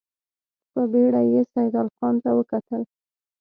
په 0.71 0.81
بېړه 0.91 1.21
يې 1.31 1.41
سيدال 1.53 1.87
خان 1.95 2.15
ته 2.23 2.29
وکتل. 2.37 2.81